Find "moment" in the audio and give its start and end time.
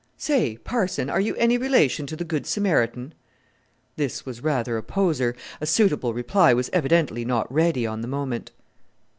8.07-8.49